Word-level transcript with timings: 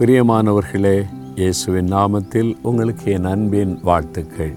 பிரியமானவர்களே 0.00 1.06
இயேசுவின் 1.34 1.90
நாமத்தில் 1.92 2.56
உங்களுக்கு 2.62 3.12
என் 3.12 3.24
அன்பின் 3.24 3.80
வாழ்த்துக்கள். 3.82 4.54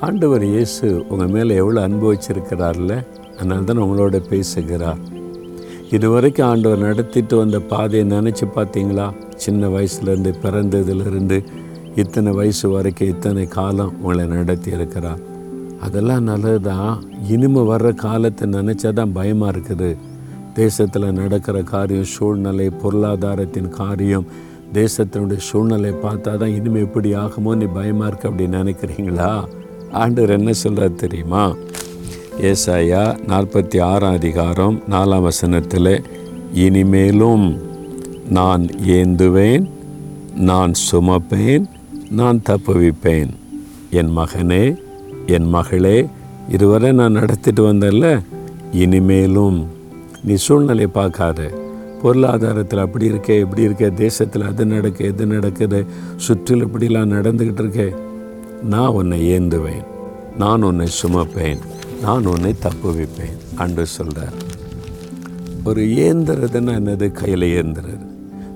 ஆண்டவர் 0.00 0.44
இயேசு 0.44 1.04
உங்கள் 1.08 1.28
மேலே 1.28 1.54
எவ்வளோ 1.54 1.82
அன்பு 1.82 2.06
வச்சிருக்கிறார்ல 2.12 3.04
அதனால 3.36 3.60
தான் 3.60 3.78
உங்களோட 3.78 4.18
பேசுகிறார். 4.28 4.98
இதுவரைக்கும் 5.90 6.46
ஆண்டவர் 6.46 6.78
நடத்திட்டு 6.78 7.36
வந்த 7.36 7.60
பாதையை 7.60 8.08
நினச்சி 8.08 8.46
பார்த்தீங்களா? 8.56 9.12
சின்ன 9.36 9.68
வயசுலேருந்து 9.68 10.34
பிறந்ததுலேருந்து 10.42 11.44
இத்தனை 11.94 12.32
வயசு 12.32 12.68
வரைக்கும் 12.68 13.08
இத்தனை 13.08 13.48
காலம் 13.48 13.92
உங்களை 14.02 14.26
நடத்தி 14.26 14.70
இருக்கிறார். 14.70 15.20
அதெல்லாம் 15.80 16.22
நல்லது 16.22 16.60
தான் 16.60 17.04
இனிமே 17.28 17.60
வர்ற 17.60 17.94
காலத்தை 17.94 18.48
நினச்சா 18.48 18.92
தான் 18.92 19.12
பயமாக 19.12 19.58
இருக்குது. 19.58 19.96
தேசத்தில் 20.54 21.12
நடக்கிற 21.12 21.62
காரியம் 21.62 22.04
சூழ்நிலை 22.04 22.70
பொருளாதாரத்தின் 22.70 23.68
காரியம் 23.68 24.26
தேசத்தினுடைய 24.72 25.36
சூழ்நிலை 25.36 25.90
பார்த்தா 25.90 26.36
தான் 26.36 26.48
இனிமேல் 26.48 26.82
எப்படி 26.82 27.14
ஆகுமோ 27.14 27.54
நீ 27.54 27.64
பயமாக 27.64 28.06
இருக்கு 28.06 28.30
அப்படின்னு 28.30 28.60
நினைக்கிறீங்களா? 28.62 29.44
ஆண்டவர் 29.92 30.30
என்ன 30.30 30.52
சொல்கிறார் 30.52 30.94
தெரியுமா? 30.94 31.56
ஏசாயா 32.40 33.18
நாற்பத்தி 33.26 33.82
ஆறாம் 33.82 34.12
அதிகாரம் 34.12 34.82
நாலாம் 34.90 35.22
வசனத்தில் 35.22 36.04
இனிமேலும் 36.54 37.60
நான் 38.30 38.66
ஏந்துவேன் 38.66 39.70
நான் 40.34 40.72
சுமப்பேன் 40.92 41.64
நான் 42.10 42.42
தப்புவிப்பேன். 42.48 43.28
என் 43.90 44.18
மகனே 44.18 44.76
என் 45.26 45.48
மகளே 45.48 46.06
இதுவரை 46.48 46.92
நான் 46.92 47.12
நடத்திட்டு 47.12 47.72
வந்தேன்ல 47.72 48.20
இனிமேலும் 48.72 49.66
நீ 50.24 50.34
சூழ்நிலை 50.34 50.86
பார்க்காத. 50.86 51.50
பொருளாதாரத்தில் 52.02 52.78
அப்படி 52.78 53.10
இருக்கே 53.10 53.40
இப்படி 53.40 53.66
இருக்கே 53.66 53.94
தேசத்தில் 53.94 54.42
அது 54.42 54.66
நடக்க 54.66 55.04
எது 55.04 55.26
நடக்குது 55.26 55.84
சுற்றில் 56.16 56.66
இப்படிலாம் 56.66 57.12
நடந்துக்கிட்டு 57.12 57.60
இருக்க. 57.60 57.98
நான் 58.62 58.88
உன்னை 58.88 59.38
ஏந்துவேன். 59.38 59.84
நான் 60.38 60.62
உன்னை 60.62 60.86
சுமப்பேன். 61.02 61.58
நான் 62.02 62.26
உன்னை 62.26 62.54
தப்புவிப்பேன். 62.62 63.36
அன்று 63.54 63.86
சொல்கிறார் 63.86 64.32
ஒரு 65.64 65.82
ஏந்துறதுன்னா 65.82 66.72
என்னது? 66.72 67.12
கையில் 67.12 67.62
ஏந்துறது. 67.62 68.06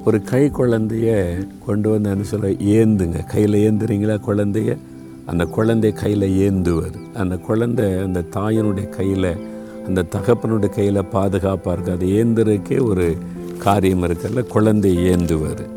ஒரு 0.04 0.22
கை 0.22 0.50
குழந்தைய 0.50 1.38
கொண்டு 1.66 1.90
வந்து 1.90 2.10
என்ன 2.10 2.22
சொல்ல 2.22 2.48
ஏந்துங்க. 2.48 3.26
கையில் 3.26 3.72
ஏந்துறீங்களா 3.72 4.20
குழந்தைய? 4.26 4.78
அந்த 5.26 5.44
குழந்தை 5.44 5.92
கையில் 5.92 6.50
ஏந்துவது. 6.50 7.14
அந்த 7.14 7.36
குழந்தை 7.36 7.98
அந்த 7.98 8.24
தாயினுடைய 8.30 8.88
கையில் 8.88 9.52
அந்த 9.86 10.04
தகப்பனுடைய 10.10 10.68
கையில் 10.68 11.04
பாதுகாப்பாக 11.04 11.80
இருக்குது 11.80 12.60
அது 12.60 12.84
ஒரு 12.84 13.16
காரியம் 13.58 14.02
இருக்குல்ல? 14.02 14.46
குழந்தை 14.46 14.96
ஏந்துவார். 14.96 15.68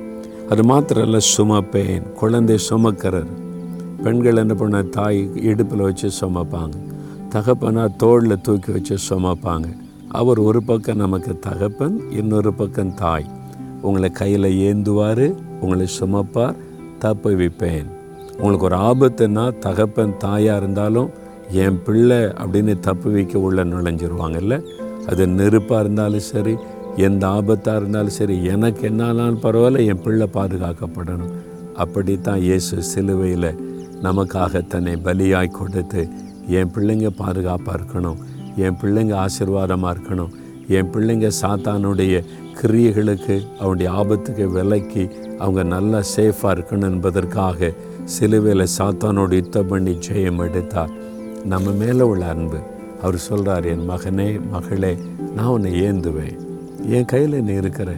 அது 0.49 0.63
மாத்திரம் 0.63 1.03
இல்லை 1.03 1.19
சுமப்பேன். 1.37 2.11
குழந்தை 2.11 2.59
சுமக்கிறார். 2.69 3.27
பெண்கள் 4.03 4.35
என்ன 4.35 4.53
பண்ண 4.53 4.81
தாய் 4.81 5.29
இடுப்பில் 5.35 5.81
வச்சு 5.81 6.09
சுமப்பாங்க. 6.21 6.73
தகப்பனா 7.29 7.95
தோளில் 7.95 8.41
தூக்கி 8.41 8.71
வச்சு 8.71 8.97
சுமப்பாங்க. 9.09 9.77
அவர் 10.09 10.39
ஒரு 10.39 10.63
பக்கம் 10.63 10.97
நமக்கு 10.97 11.39
தகப்பன் 11.39 12.11
இன்னொரு 12.11 12.53
பக்கம் 12.53 12.93
தாய். 12.93 13.25
உங்களை 13.81 14.09
கையில் 14.09 14.75
ஏந்துவார் 14.75 15.35
உங்களை 15.59 15.87
சுமப்பார் 15.87 16.55
தப்பு 16.99 17.35
வைப்பேன் 17.35 17.85
உங்களுக்கு 18.37 18.65
ஒரு 18.65 18.77
ஆபத்துன்னா 18.77 19.57
தகப்பன் 19.57 20.17
தாயாக 20.17 20.57
இருந்தாலும் 20.57 21.09
என் 21.51 21.83
பிள்ளை 21.83 22.15
அப்படின்னு 22.15 22.79
தப்பு 22.79 23.11
வைக்க 23.11 23.39
உள்ள 23.39 23.63
நுழைஞ்சிருவாங்கல்ல? 23.63 24.61
அது 25.07 25.27
நெருப்பாக 25.27 25.79
இருந்தாலும் 25.79 26.19
சரி 26.19 26.57
எந்த 26.95 27.27
ஆபத்தாக 27.27 27.75
இருந்தாலும் 27.75 28.09
சரி 28.09 28.43
எனக்கு 28.45 28.87
என்னாலும் 28.87 29.41
பரவாயில்ல 29.41 29.85
என் 29.85 30.01
பிள்ளை 30.01 30.27
பாதுகாக்கப்படணும். 30.33 31.31
அப்படித்தான் 31.75 32.41
இயேசு 32.41 32.83
சிலுவையில் 32.83 33.57
நமக்காக 34.01 34.67
தன்னை 34.67 34.95
பலியாய் 34.95 35.47
கொடுத்து 35.47 36.07
என் 36.47 36.71
பிள்ளைங்க 36.75 37.07
பாதுகாப்பாக 37.07 37.77
இருக்கணும் 37.79 38.17
என் 38.55 38.77
பிள்ளைங்க 38.81 39.15
ஆசீர்வாதமாக 39.15 39.93
இருக்கணும் 39.95 40.29
என் 40.67 40.89
பிள்ளைங்க 40.93 41.31
சாத்தானுடைய 41.41 42.23
கிரியைகளுக்கு 42.61 43.41
அவனுடைய 43.59 43.91
ஆபத்துக்கு 43.91 44.51
விலக்கி 44.51 45.09
அவங்க 45.37 45.63
நல்லா 45.63 46.01
சேஃபாக 46.17 46.55
இருக்கணும் 46.55 46.91
என்பதற்காக 46.91 47.73
சிலுவையில் 48.03 48.73
சாத்தானோடு 48.77 49.35
யுத்தம் 49.35 49.67
பண்ணி 49.67 49.91
ஜெயம் 49.91 50.43
எடுத்தார். 50.43 50.89
நம்ம 51.47 51.71
மேலே 51.71 52.01
உள்ள 52.01 52.25
அன்பு. 52.25 52.57
அவர் 53.01 53.17
சொல்கிறார் 53.17 53.65
என் 53.65 53.89
மகனே 53.89 54.49
மகளே 54.49 54.97
நான் 55.35 55.45
உன்னை 55.45 55.81
ஏந்துவேன். 55.81 56.37
என் 56.87 57.05
கையில் 57.05 57.43
நீ 57.43 57.53
இருக்கிற 57.53 57.91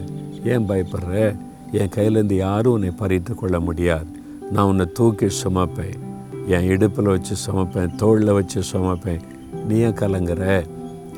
ஏன் 0.44 0.68
பயப்படுற? 0.68 1.36
என் 1.72 1.88
கையிலேருந்து 1.88 2.32
யாரும் 2.32 2.72
உன்னை 2.72 2.90
பறித்து 2.90 3.34
கொள்ள 3.34 3.60
முடியாது. 3.60 4.06
நான் 4.52 4.66
உன்னை 4.66 4.86
தூக்கி 4.92 5.26
சுமப்பேன். 5.26 5.98
என் 6.46 6.66
இடுப்பில் 6.66 7.04
வச்சு 7.04 7.34
சுமப்பேன் 7.46 7.94
தோளில் 7.94 8.32
வச்சு 8.32 8.62
சுமப்பேன். 8.72 9.20
நீ 9.68 9.78
ஏன் 9.78 9.92
கலங்குற? 9.92 10.66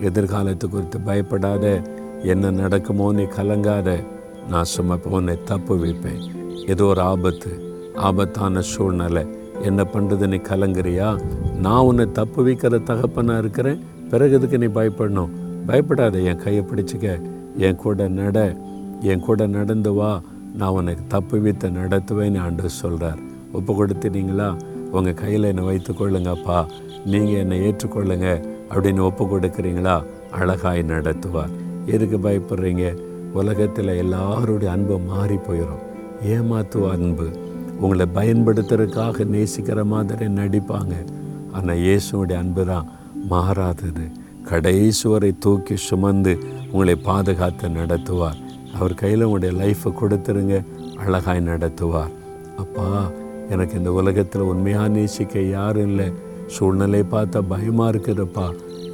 எதிர்காலத்து 0.01 0.69
குறித்து 0.69 1.01
பயப்படாத. 1.01 1.83
என்ன 2.23 2.51
நடக்குமோ 2.51 3.13
நீ 3.13 3.23
கலங்காத. 3.23 4.05
நான் 4.49 4.65
சுமப்பேன் 4.77 5.09
உன்னை 5.09 5.39
தப்பு 5.45 5.79
வைப்பேன். 5.79 6.23
ஏதோ 6.67 6.85
ஒரு 6.85 7.01
ஆபத்து 7.01 7.81
ஆபத்தான 7.95 8.61
சூழ்நிலை. 8.61 9.27
என்ன 9.63 9.87
பண்ணுறது 9.93 10.29
நீ 10.29 10.37
கலங்குறியா? 10.37 11.23
நான் 11.59 11.83
உன்னை 11.83 12.13
தப்பு 12.13 12.47
வைக்கிற 12.47 12.83
தகப்பனாக 12.83 13.39
இருக்கிறேன். 13.39 13.79
பிறகு 14.11 14.35
இதுக்கு 14.35 14.59
நீ 14.59 14.67
பயப்படணும்? 14.67 15.29
பயப்படாத 15.67 16.19
என் 16.19 16.37
கையை 16.37 16.65
பிடிச்சிக்க. 16.65 17.21
என் 17.57 17.77
கூட 17.77 18.09
நட. 18.09 18.57
என் 19.01 19.21
கூட 19.21 19.47
நடந்து 19.47 19.93
வா. 19.93 20.21
நான் 20.57 20.71
உனக்கு 20.71 21.03
தப்பு 21.09 21.41
வைத்து 21.41 21.69
நடத்துவேன்னு 21.69 22.41
ஆண்டு 22.41 22.71
சொல்கிறார் 22.71 23.19
ஒப்பு 23.53 23.87
கொடுத்துனீங்களா 23.87 24.61
உங்கள் 24.91 25.15
கையில் 25.15 25.43
என்னை 25.43 25.65
வைத்துக்கொள்ளுங்கப்பா 25.65 26.67
நீங்கள் 27.07 27.35
என்னை 27.35 27.61
ஏற்றுக்கொள்ளுங்க 27.61 28.45
அப்படின்னு 28.71 29.01
ஒப்பு 29.01 29.25
கொடுக்குறீங்களா? 29.25 30.05
அழகாய் 30.31 30.85
நடத்துவார். 30.89 31.53
எதுக்கு 31.87 32.19
பயப்படுறீங்க? 32.19 32.97
உலகத்தில் 33.33 33.87
எல்லாருடைய 33.87 34.73
அன்பு 34.73 34.99
மாறி 34.99 35.35
போயிடும் 35.35 35.83
ஏமாத்துவ 36.27 36.91
அன்பு. 36.91 37.29
உங்களை 37.81 38.07
பயன்படுத்துறதுக்காக 38.19 39.25
நேசிக்கிற 39.35 39.85
மாதிரி 39.85 40.27
நடிப்பாங்க. 40.41 40.95
ஆனால் 41.53 41.81
இயேசுடைய 41.87 42.39
அன்பு 42.43 42.65
தான் 42.65 42.89
மாறாதது. 43.33 44.07
கடைசி 44.51 45.09
வரை 45.09 45.35
தூக்கி 45.45 45.75
சுமந்து 45.89 46.33
உங்களை 46.73 46.95
பாதுகாத்து 47.09 47.69
நடத்துவார். 47.79 48.39
அவர் 48.77 48.95
கையில் 48.95 49.25
உங்களுடைய 49.27 49.53
லைஃப்பை 49.63 49.91
கொடுத்துருங்க. 50.01 50.57
அழகாய் 51.05 51.49
நடத்துவார். 51.51 52.13
அப்பா 52.63 52.89
எனக்கு 53.51 53.75
இந்த 53.79 53.93
உலகத்தில் 53.93 54.51
உண்மையாக 54.53 54.89
நேசிக்க 54.89 55.41
யாரும் 55.41 55.89
இல்லை. 55.89 56.09
சூழ்நிலை 56.47 57.03
பார்த்தா 57.15 57.41
பயமாக 57.53 57.93
இருக்குதுப்பா. 57.93 58.47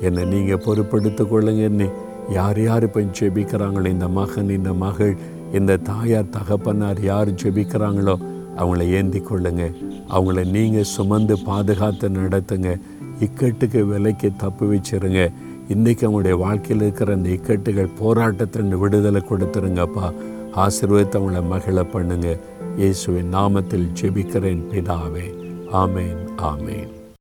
என்னை 0.06 0.24
நீங்கள் 0.24 0.64
பொறுப்படுத்து 0.66 1.22
கொள்ளுங்கன்னு 1.24 1.88
யார் 2.30 2.60
யார் 2.62 2.82
இப்போ 2.82 3.00
ஜெபிக்கிறாங்களோ 3.18 3.86
இந்த 3.86 4.08
மகன் 4.08 4.50
இந்த 4.56 4.72
மகள் 4.72 5.14
இந்த 5.52 5.76
தாயார் 5.76 6.32
தகப்பனார் 6.36 7.00
யார் 7.10 7.30
ஜெபிக்கிறாங்களோ 7.42 8.14
அவங்கள 8.58 8.88
ஏந்தி 8.88 9.20
கொள்ளுங்க. 9.20 9.64
அவங்கள 10.10 10.50
நீங்கள் 10.50 10.90
சுமந்து 10.94 11.38
பாதுகாத்து 11.38 12.08
நடத்துங்க. 12.08 12.80
இக்கட்டுக்கு 13.20 13.80
விலைக்கு 13.82 14.30
தப்பு 14.36 14.64
வச்சிருங்க. 14.72 15.22
இன்றைக்கி 15.68 16.02
அவங்களுடைய 16.04 16.36
வாழ்க்கையில் 16.38 16.84
இருக்கிற 16.84 17.12
அந்த 17.12 17.28
இக்கட்டுகள் 17.28 17.96
போராட்டத்தின் 17.98 18.78
விடுதலை 18.78 19.22
கொடுத்துருங்கப்பா. 19.30 20.12
ஆசீர்வதித்து 20.56 21.18
அவங்கள 21.20 21.42
மகிழ 21.48 21.82
பண்ணுங்க. 21.82 22.38
இயேசுவின் 22.76 23.34
நாமத்தில் 23.34 23.88
ஜெபிக்கிறேன் 24.00 24.62
பிதாவே. 24.72 25.26
ஆமேன் 25.72 26.22
ஆமேன். 26.36 26.97